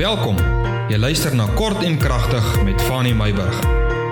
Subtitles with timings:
[0.00, 0.38] Welkom.
[0.88, 3.56] Jy luister na Kort en Kragtig met Fanny Meyburg.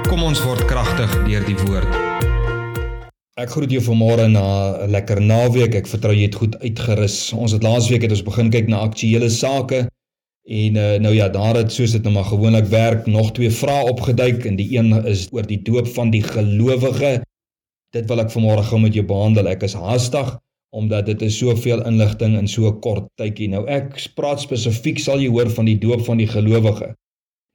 [0.05, 1.95] Kom ons word kragtig deur die woord.
[3.41, 4.43] Ek groet jou vanmôre na
[4.85, 5.79] 'n lekker naweek.
[5.81, 7.33] Ek vertrou jy het goed uitgerus.
[7.33, 9.89] Ons het laasweek het ons begin kyk na aktuelle sake.
[10.45, 13.89] En uh, nou ja, daar het soos dit nou maar gewoonlik werk, nog twee vrae
[13.89, 17.23] opgeduik en die een is oor die doop van die gelowige.
[17.97, 19.49] Dit wil ek vanmôre gou met jou behandel.
[19.49, 20.37] Ek is haastig
[20.71, 23.49] omdat dit is soveel inligting in so 'n kort tydjie.
[23.49, 26.95] Nou ek praat spesifiek sal jy hoor van die doop van die gelowige.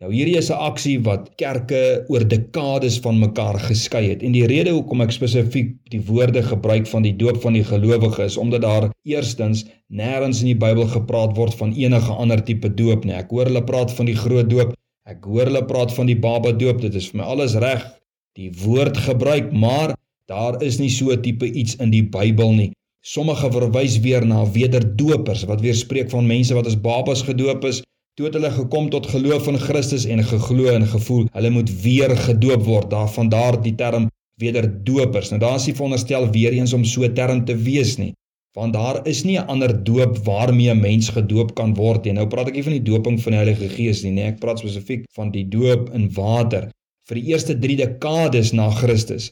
[0.02, 4.23] Nou hierdie is 'n aksie wat kerke oor dekades van mekaar geskei het.
[4.23, 8.23] En die rede hoekom ek spesifiek die woorde gebruik van die doop van die gelowige
[8.23, 13.05] is omdat daar eerstens nêrens in die Bybel gepraat word van enige ander tipe doop
[13.05, 13.13] nie.
[13.13, 14.73] Ek hoor hulle praat van die groot doop.
[15.05, 16.82] Ek hoor hulle praat van die baba doop.
[16.82, 17.88] Dit is vir my alles reg.
[18.35, 19.95] Die woord gebruik, maar
[20.27, 22.71] daar is nie so 'n tipe iets in die Bybel nie.
[23.03, 27.81] Sommige verwys weer na wederdopers wat weer spreek van mense wat as babas gedoop is,
[28.16, 32.13] toe het hulle gekom tot geloof in Christus en geglo en gevoel hulle moet weer
[32.15, 32.87] gedoop word.
[32.93, 34.05] Daarvan daar die term
[34.40, 35.34] wederdopers.
[35.34, 38.13] Nou daar is nie veronderstel weer eens om so 'n term te wees nie.
[38.55, 42.13] Want daar is nie 'n ander doop waarmee 'n mens gedoop kan word nie.
[42.13, 44.60] Nou praat ek nie van die doping van die Heilige Gees nie, nee, ek praat
[44.60, 46.71] spesifiek van die doop in water.
[47.10, 49.32] Vir die eerste 3 dekades na Christus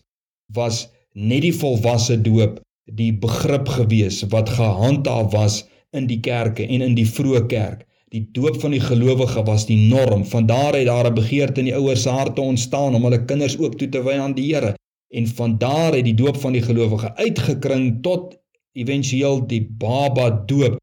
[0.54, 6.82] was net die volwasse doop die begrip gewees wat gehandhaaf was in die kerke en
[6.82, 7.86] in die vroeë kerk.
[8.12, 10.26] Die doop van die gelowige was die norm.
[10.26, 13.78] Van daar uit daar 'n begeerte in die ouers harte ontstaan om hulle kinders ook
[13.78, 14.76] toe te wy aan die Here.
[15.10, 18.38] En van daar uit die doop van die gelowige uitgekring tot
[18.74, 20.80] éventueel die baba doop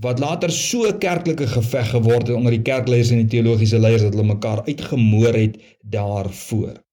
[0.00, 4.14] wat later so kerklike geveg geword het onder die kerkleiers en die teologiese leiers dat
[4.14, 6.83] hulle mekaar uitgemoor het daarvoor.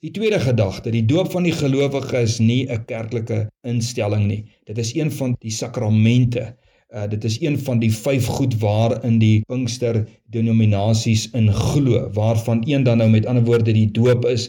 [0.00, 4.44] Die tweede gedagte, die doop van die gelowige is nie 'n kerklike instelling nie.
[4.64, 6.44] Dit is een van die sakramente.
[6.88, 9.98] Uh dit is een van die vyf goed waarin die Pinkster
[10.36, 14.48] denominasies in glo, waarvan een dan nou met ander woorde die doop is.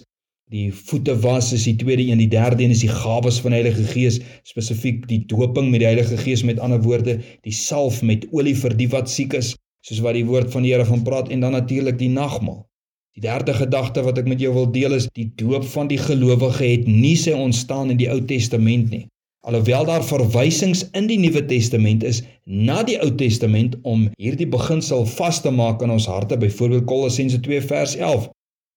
[0.56, 3.60] Die voete was is die tweede een, die derde een is die gawes van die
[3.60, 8.24] Heilige Gees, spesifiek die doping met die Heilige Gees met ander woorde, die salf met
[8.32, 11.30] olie vir die wat siek is, soos wat die woord van die Here van praat
[11.30, 12.71] en dan natuurlik die nagmaal.
[13.20, 16.64] Die derde gedagte wat ek met jou wil deel is die doop van die gelowige
[16.64, 19.02] het nie sy ontstaan in die Ou Testament nie.
[19.44, 25.04] Alhoewel daar verwysings in die Nuwe Testament is na die Ou Testament om hierdie beginsel
[25.18, 28.30] vas te maak in ons harte, byvoorbeeld Kolossense 2 vers 11.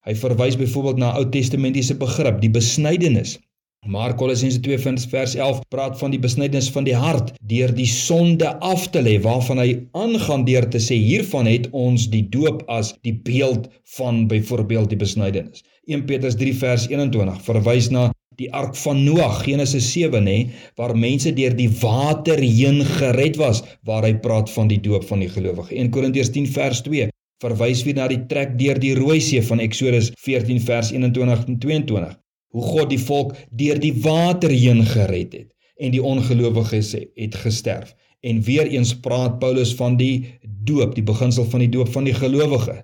[0.08, 3.36] Hy verwys byvoorbeeld na Ou Testamentiese begrip, die besnydenis.
[3.84, 4.78] Maar Kolossense 2
[5.08, 9.18] vers 11 praat van die besnydenis van die hart deur die sonde af te lê
[9.20, 13.68] waarvan hy aangaan deur te sê hiervan het ons die doop as die beeld
[13.98, 15.60] van byvoorbeeld die besnydenis.
[15.84, 18.08] 1 Petrus 3 vers 21 verwys na
[18.40, 20.38] die ark van Noag Genesis 7 nê
[20.80, 25.20] waar mense deur die water heen gered was waar hy praat van die doop van
[25.20, 25.76] die gelowige.
[25.76, 27.12] 1 Korintiërs 10 vers 2
[27.44, 31.58] verwys weer na die trek deur die Rooi See van Eksodus 14 vers 21 en
[31.60, 32.23] 22
[32.54, 35.50] hoe God die volk deur die water heen gered het
[35.82, 37.94] en die ongelowiges het gesterf.
[38.22, 42.14] En weer eens praat Paulus van die doop, die beginsel van die doop van die
[42.14, 42.78] gelowige.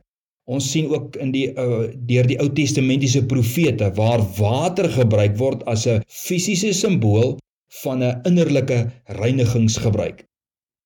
[0.50, 5.62] Ons sien ook in die uh, deur die Ou Testamentiese profete waar water gebruik word
[5.70, 7.38] as 'n fisiese simbool
[7.82, 8.91] van 'n innerlike
[9.22, 10.26] reinigingsgebruik.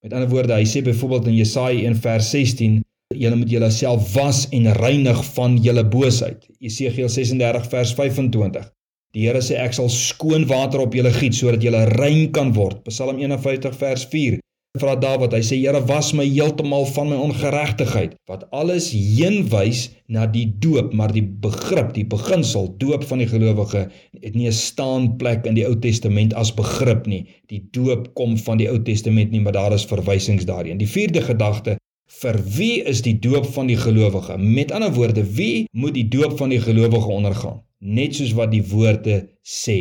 [0.05, 2.84] Met ander woorde, hy sê byvoorbeeld in Jesaja 1 vers 16
[3.17, 6.47] julle moet julleself was en reinig van julle boosheid.
[6.59, 8.71] Jesegiel 36 vers 25.
[9.15, 12.83] Die Here sê ek sal skoon water op julle giet sodat julle rein kan word.
[12.89, 14.41] Psalm 51 vers 4.
[14.75, 18.17] Vra Dawid, hy sê Here was my heeltemal van my ongeregtigheid.
[18.27, 23.29] Wat alles heen wys na die doop, maar die begrip, die beginsel doop van die
[23.31, 23.85] gelowige
[24.19, 27.23] het nie 'n staanplek in die Ou Testament as begrip nie.
[27.55, 30.83] Die doop kom van die Ou Testament nie, maar daar is verwysings daarin.
[30.83, 31.79] Die vierde gedagte
[32.21, 34.37] Vir wie is die doop van die gelowige?
[34.39, 37.63] Met ander woorde, wie moet die doop van die gelowige ondergaan?
[37.79, 39.79] Net soos wat die woorde sê.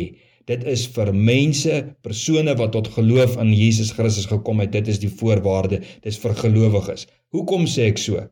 [0.50, 4.72] Dit is vir mense, persone wat tot geloof in Jesus Christus gekom het.
[4.74, 5.80] Dit is die voorwaarde.
[6.02, 7.06] Dit is vir gelowiges.
[7.32, 8.24] Hoekom sê ek so?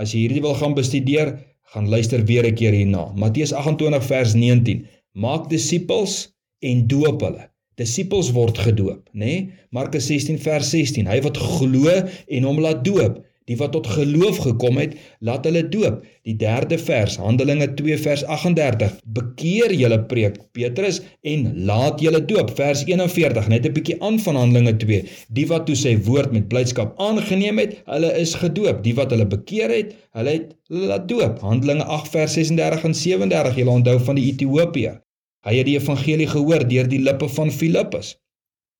[0.00, 1.36] As jy hierdie wil gaan bestudeer,
[1.74, 3.12] gaan luister weer 'n keer hierna.
[3.14, 4.86] Matteus 28 vers 19.
[5.12, 9.20] Maak disippels en doop hulle Disippels word gedoop, nê?
[9.20, 9.40] Nee?
[9.76, 11.08] Markus 16 vers 16.
[11.10, 15.62] Hy wat glo en hom laat doop, die wat tot geloof gekom het, laat hulle
[15.70, 16.02] doop.
[16.26, 18.96] Die derde vers, Handelinge 2 vers 38.
[19.18, 22.50] Bekeer julle preek Petrus en laat julle doop.
[22.58, 25.04] Vers 41, net 'n bietjie aan van Handelinge 2.
[25.38, 28.82] Die wat toe sy woord met blydskap aangeneem het, hulle is gedoop.
[28.82, 31.40] Die wat hulle bekeer het, hulle het laat doop.
[31.40, 33.56] Handelinge 8 vers 36 en 37.
[33.56, 35.00] Julle onthou van die Ethiopiër.
[35.46, 38.16] Hy het die evangelie gehoor deur die lippe van Filippus.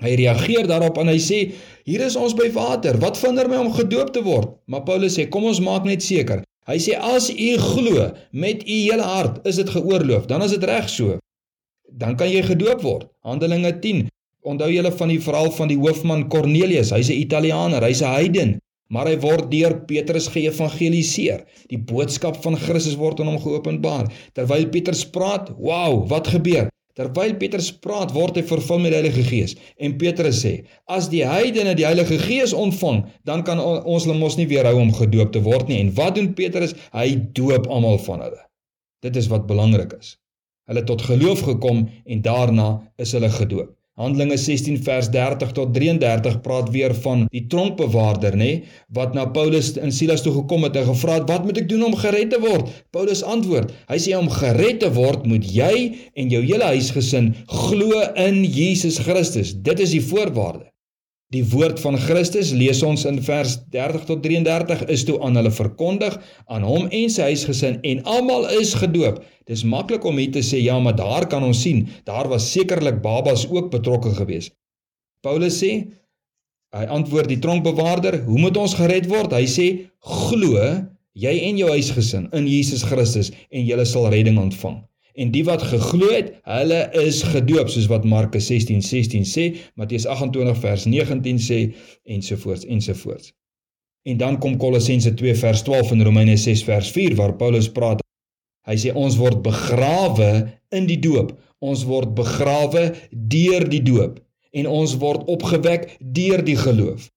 [0.03, 1.53] Hy reageer daarop en hy sê:
[1.85, 2.99] "Hier is ons by water.
[3.01, 6.43] Wat vinder my om gedoop te word?" Maar Paulus sê: "Kom ons maak net seker.
[6.67, 10.65] Hy sê as u glo met u hele hart, is dit geoorloof, dan is dit
[10.67, 11.19] reg so.
[11.87, 13.07] Dan kan jy gedoop word.
[13.23, 14.09] Handelinge 10.
[14.43, 16.91] Onthou julle van die verhaal van die hoofman Cornelius.
[16.91, 18.59] Hy's 'n Italiaaner, hy's 'n heiden,
[18.91, 21.47] maar hy word deur Petrus geëvangeliseer.
[21.71, 24.11] Die boodskap van Christus word aan hom geopenbaar.
[24.35, 26.69] Terwyl Petrus praat, wow, wat gebeur?
[26.97, 29.53] Terwyl Petrus praat, word hy vervul met die Heilige Gees.
[29.77, 34.39] En Petrus sê: "As die heidene die Heilige Gees ontvang, dan kan ons hulle mos
[34.41, 36.73] nie weerhou om gedoop te word nie." En wat doen Petrus?
[36.97, 38.41] Hy doop almal van hulle.
[39.05, 40.17] Dit is wat belangrik is.
[40.67, 43.76] Hulle tot geloof gekom en daarna is hulle gedoop.
[43.97, 48.51] Handelinge 16 vers 30 tot 33 praat weer van die tronkbewaarder nê
[48.99, 51.87] wat na Paulus en Silas toe gekom het en gevra het wat moet ek doen
[51.89, 52.69] om gered te word?
[52.93, 55.73] Paulus antwoord, hy sê om gered te word moet jy
[56.13, 59.57] en jou hele huisgesin glo in Jesus Christus.
[59.57, 60.69] Dit is die voorwaarde.
[61.37, 65.51] Die woord van Christus lees ons in vers 30 tot 33 is toe aan hulle
[65.53, 66.15] verkondig
[66.55, 69.19] aan hom en sy huisgesin en almal is gedoop.
[69.51, 73.03] Dis maklik om hier te sê ja, maar daar kan ons sien, daar was sekerlik
[73.05, 74.55] babas ook betrokke geweest.
[75.27, 75.73] Paulus sê
[76.77, 79.69] hy antwoord die tronkbewaarder, "Hoe moet ons gered word?" Hy sê,
[80.01, 84.85] "Glo jy en jou huisgesin in Jesus Christus en jy sal redding ontvang."
[85.17, 90.07] En die wat geglo het, hulle is gedoop soos wat Markus 16:16 16 sê, Matteus
[90.07, 91.61] 28 vers 19 sê
[92.05, 93.33] ensovoorts ensovoorts.
[94.07, 98.05] En dan kom Kolossense 2 vers 12 en Romeine 6 vers 4 waar Paulus praat.
[98.67, 100.31] Hy sê ons word begrawe
[100.71, 101.33] in die doop.
[101.59, 104.21] Ons word begrawe deur die doop
[104.57, 107.09] en ons word opgewek deur die geloof.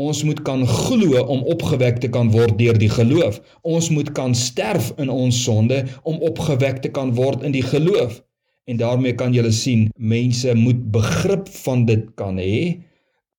[0.00, 3.40] Ons moet kan glo om opgewek te kan word deur die geloof.
[3.68, 8.20] Ons moet kan sterf in ons sonde om opgewek te kan word in die geloof.
[8.70, 12.80] En daarmee kan jy sien, mense moet begrip van dit kan hê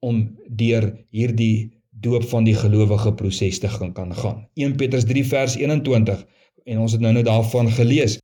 [0.06, 1.72] om deur hierdie
[2.02, 4.46] doop van die gelowige proses te gaan kan gaan.
[4.58, 6.26] 1 Petrus 3 vers 21
[6.66, 8.18] en ons het nou nou daarvan gelees.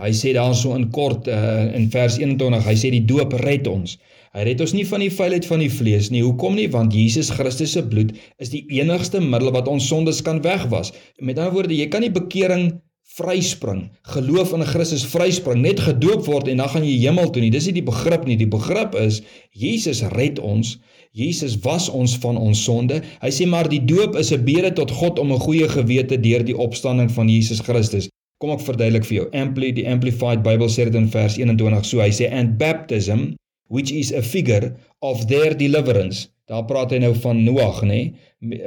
[0.00, 3.98] Hy sê daarso in kort uh, in vers 21, hy sê die doop red ons.
[4.32, 6.22] Hy red ons nie van die vuilheid van die vlees nie.
[6.24, 6.70] Hoekom nie?
[6.72, 10.94] Want Jesus Christus se bloed is die enigste middel wat ons sondes kan wegwas.
[11.20, 12.70] Met ander woorde, jy kan nie bekering
[13.12, 17.50] vryspring, geloof in Christus vryspring, net gedoop word en dan gaan jy hemel toe nie.
[17.52, 18.38] Dis nie die begrip nie.
[18.40, 19.20] Die begrip is
[19.52, 20.78] Jesus red ons.
[21.12, 23.02] Jesus was ons van ons sonde.
[23.20, 26.42] Hy sê maar die doop is 'n bede tot God om 'n goeie gewete deur
[26.42, 28.08] die opstanding van Jesus Christus.
[28.40, 29.28] Kom ek verduidelik vir jou.
[29.32, 32.00] Ampli die Amplified Bible sê dit in vers 21 so.
[32.00, 33.36] Hy sê and baptism
[33.72, 36.28] which is a figure of their deliverance.
[36.50, 38.00] Daar praat hy nou van Noag, nê,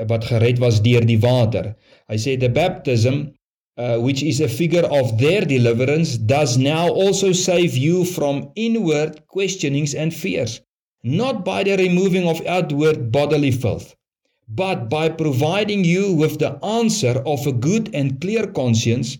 [0.10, 1.76] wat gered was deur die water.
[2.10, 3.28] Hy sê the baptism
[3.78, 9.22] uh, which is a figure of their deliverance does now also save you from inward
[9.28, 10.62] questionings and fears,
[11.04, 13.96] not by the removing of outward bodily filth,
[14.48, 19.18] but by providing you with the answer of a good and clear conscience,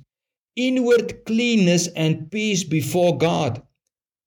[0.56, 3.62] inward cleanness and peace before God.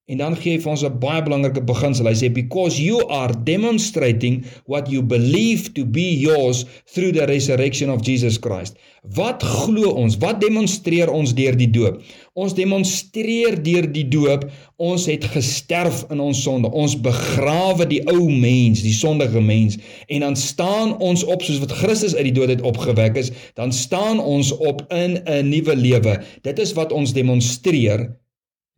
[0.09, 2.07] En dan gee hy vir ons 'n baie belangrike beginsel.
[2.09, 7.89] Hy sê because you are demonstrating what you believe to be yours through the resurrection
[7.93, 8.73] of Jesus Christ.
[9.15, 10.17] Wat glo ons?
[10.17, 12.01] Wat demonstreer ons deur die doop?
[12.33, 16.71] Ons demonstreer deur die doop ons het gesterf in ons sonde.
[16.73, 19.77] Ons begrawe die ou mens, die sondige mens
[20.07, 23.71] en dan staan ons op soos wat Christus uit die dood uit opgewek is, dan
[23.71, 26.17] staan ons op in 'n nuwe lewe.
[26.41, 28.09] Dit is wat ons demonstreer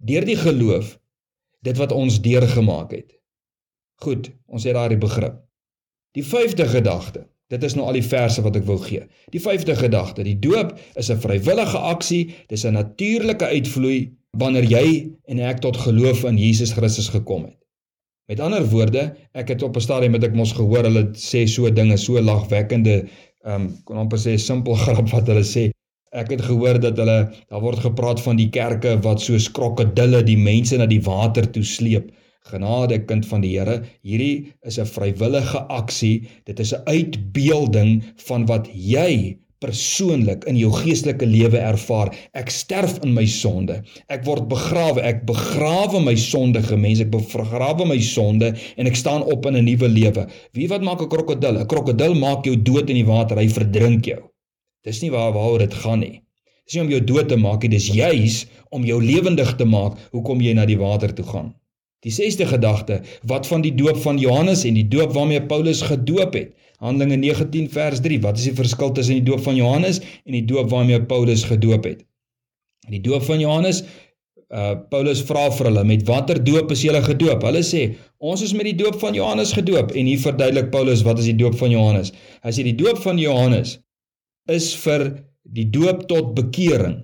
[0.03, 1.00] deur die geloof
[1.65, 3.11] dit wat ons deurgemaak het.
[4.01, 5.37] Goed, ons het daardie begrip.
[6.17, 7.27] Die vyfde gedagte.
[7.51, 9.03] Dit is nou al die verse wat ek wil gee.
[9.33, 15.11] Die vyfde gedagte, die doop is 'n vrywillige aksie, dis 'n natuurlike uitvloei wanneer jy
[15.27, 17.57] en ek tot geloof in Jesus Christus gekom het.
[18.31, 21.69] Met ander woorde, ek het op 'n stadium met ek mos gehoor hulle sê so
[21.69, 23.07] dinge, so lagwekkende,
[23.43, 25.71] ehm um, kon amper sê simpel grap wat hulle sê.
[26.11, 30.35] Ek het gehoor dat hulle daar word gepraat van die kerke wat soos krokodille die
[30.35, 32.09] mense na die water toe sleep.
[32.51, 36.27] Genade kind van die Here, hierdie is 'n vrywillige aksie.
[36.45, 42.11] Dit is 'n uitbeelding van wat jy persoonlik in jou geestelike lewe ervaar.
[42.33, 43.81] Ek sterf in my sonde.
[44.09, 44.99] Ek word begrawe.
[45.01, 46.99] Ek begrawe my sondige mens.
[46.99, 50.27] Ek begrawe my sonde en ek staan op in 'n nuwe lewe.
[50.53, 51.59] Wie wat maak 'n krokodil?
[51.59, 53.37] 'n Krokodil maak jou dood in die water.
[53.37, 54.30] Hy verdrink jou.
[54.87, 56.21] Dis nie waar waaroor dit gaan nie.
[56.65, 59.97] Dis nie om jou dood te maak nie, dis juis om jou lewendig te maak
[60.15, 61.51] hoekom jy na die water toe gaan.
[62.01, 66.33] Die sesde gedagte, wat van die doop van Johannes en die doop waarmee Paulus gedoop
[66.33, 66.55] het?
[66.81, 68.21] Handelinge 19 vers 3.
[68.23, 71.85] Wat is die verskil tussen die doop van Johannes en die doop waarmee Paulus gedoop
[71.85, 72.01] het?
[72.89, 73.83] Die doop van Johannes
[74.51, 77.45] uh Paulus vra vir hulle met watter doop is julle gedoop?
[77.47, 77.83] Hulle sê
[78.19, 81.37] ons is met die doop van Johannes gedoop en hier verduidelik Paulus wat is die
[81.39, 82.11] doop van Johannes?
[82.43, 83.77] Hy sê die doop van Johannes
[84.51, 85.09] is vir
[85.55, 87.01] die doop tot bekering.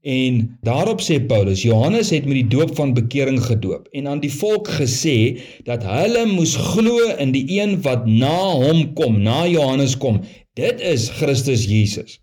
[0.00, 4.32] En daarop sê Paulus Johannes het met die doop van bekering gedoop en aan die
[4.32, 9.98] volk gesê dat hulle moes glo in die een wat na hom kom, na Johannes
[10.00, 10.22] kom.
[10.56, 12.16] Dit is Christus Jesus.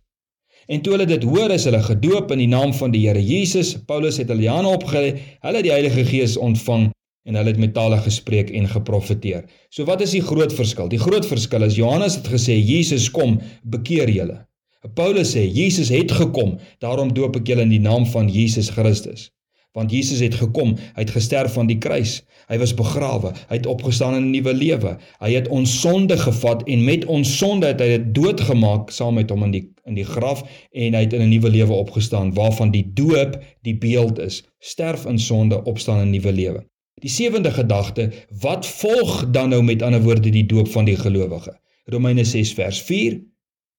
[0.68, 3.76] En toe hulle dit hoor, is hulle gedoop in die naam van die Here Jesus.
[3.88, 5.14] Paulus het hulle Jane opgelê,
[5.46, 6.90] hulle het die Heilige Gees ontvang
[7.28, 9.46] en hulle het met tale gespreek en geprofeteer.
[9.70, 10.90] So wat is die groot verskil?
[10.90, 14.47] Die groot verskil is Johannes het gesê Jesus kom, bekeer julle.
[14.94, 19.32] Paulus sê Jesus het gekom, daarom doop ek julle in die naam van Jesus Christus
[19.78, 22.18] want Jesus het gekom, hy het gesterf van die kruis.
[22.50, 24.98] Hy was begrawe, hy het opgestaan in 'n nuwe lewe.
[25.22, 29.30] Hy het ons sonde gevat en met ons sonde het hy dit doodgemaak saam met
[29.30, 30.42] hom in die in die graf
[30.72, 34.44] en hy het in 'n nuwe lewe opgestaan waarvan die doop die beeld is.
[34.60, 36.66] Sterf in sonde, opstaan in nuwe lewe.
[37.02, 41.60] Die sewende gedagte, wat volg dan nou met ander woorde die doop van die gelowige?
[41.86, 43.22] Romeine 6 vers 4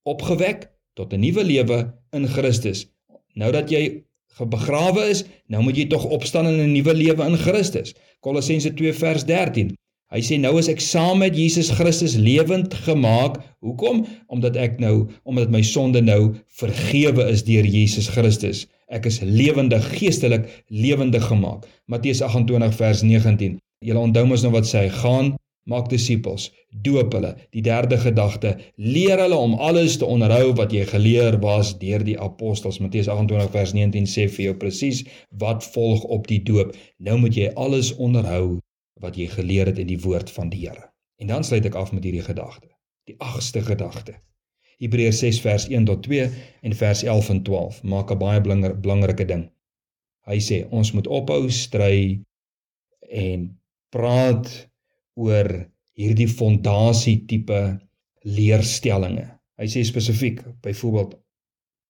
[0.03, 1.79] opgewek tot 'n nuwe lewe
[2.13, 2.87] in Christus.
[3.39, 4.03] Nou dat jy
[4.39, 7.95] begrawe is, nou moet jy tog opstaan in 'n nuwe lewe in Christus.
[8.21, 9.75] Kolossense 2 vers 13.
[10.09, 13.37] Hy sê nou is ek saam met Jesus Christus lewend gemaak.
[13.61, 14.07] Hoekom?
[14.27, 18.67] Omdat ek nou, omdat my sonde nou vergewe is deur Jesus Christus.
[18.89, 21.69] Ek is lewendig, geestelik lewendig gemaak.
[21.87, 23.59] Matteus 28 vers 19.
[23.85, 25.35] Julle onthou mos nou wat sê hy gaan
[25.69, 26.49] maak disippels,
[26.85, 27.35] doop hulle.
[27.55, 32.19] Die derde gedagte, leer hulle om alles te onderhou wat jy geleer was deur die
[32.21, 32.81] apostels.
[32.81, 35.05] Matteus 28 vers 19 sê vir jou presies
[35.43, 36.73] wat volg op die doop.
[36.99, 38.59] Nou moet jy alles onderhou
[39.03, 40.89] wat jy geleer het in die woord van die Here.
[41.21, 42.69] En dan sluit ek af met hierdie gedagte.
[43.07, 44.17] Die agste gedagte.
[44.79, 46.29] Hebreërs 6 vers 1 tot 2
[46.63, 49.49] en vers 11 en 12 maak 'n baie belangrike ding.
[50.27, 52.21] Hy sê ons moet ophou stry
[53.11, 53.59] en
[53.91, 54.68] praat
[55.19, 55.51] oor
[55.99, 57.63] hierdie fondasie tipe
[58.23, 59.35] leerstellings.
[59.59, 61.17] Hy sê spesifiek, byvoorbeeld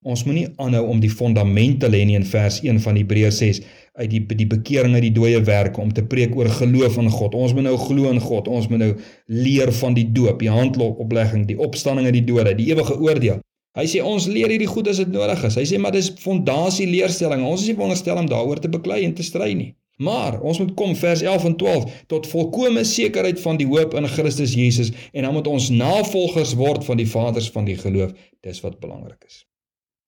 [0.09, 3.59] ons moenie aanhou om die fondamente lê nie in vers 1 van Hebreërs 6
[3.99, 7.35] uit die die bekering uit die dooie werke om te preek oor geloof in God.
[7.35, 8.49] Ons moet nou glo in God.
[8.49, 8.93] Ons moet nou
[9.27, 13.43] leer van die doop, die handoplegging, die opstanding uit die dode, die ewige oordeel.
[13.79, 15.59] Hy sê ons leer hierdie goed as dit nodig is.
[15.59, 17.45] Hy sê maar dis fondasie leerstellings.
[17.45, 19.73] Ons is nie veronderstel om daaroor te beklei en te stry nie.
[19.99, 24.07] Maar ons moet kom vers 11 en 12 tot volkomme sekerheid van die hoop in
[24.07, 28.15] Christus Jesus en dan moet ons navolgers word van die vaders van die geloof.
[28.47, 29.43] Dis wat belangrik is.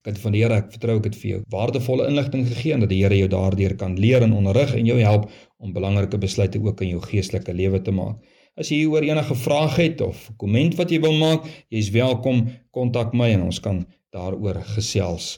[0.07, 2.93] Kind van die Here, ek vertrou ek het vir jou waardevolle inligting gegee en dat
[2.93, 5.27] die Here jou daardeur kan leer en onderrig en jou help
[5.59, 8.23] om belangrike besluite ook in jou geestelike lewe te maak.
[8.57, 13.13] As jy hieroor enige vrae het of komment wat jy wil maak, jy's welkom kontak
[13.13, 15.35] my en ons kan daaroor gesels.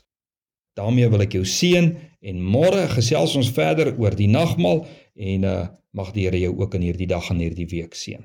[0.78, 4.84] Daarmee wil ek jou seën en môre gesels ons verder oor die nagmaal
[5.16, 5.56] en uh,
[5.92, 8.24] mag die Here jou ook in hierdie dag en hierdie week seën.